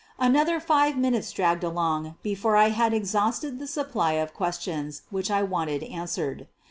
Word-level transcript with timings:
Another 0.17 0.59
five 0.59 0.97
minutes 0.97 1.31
dragged 1.31 1.63
along 1.63 2.15
before 2.23 2.55
I 2.57 2.69
had 2.69 2.91
exhausted 2.91 3.59
the 3.59 3.67
supply 3.67 4.13
of 4.13 4.33
questions 4.33 5.03
which 5.11 5.29
I 5.29 5.43
wanted 5.43 5.83
answered. 5.83 6.47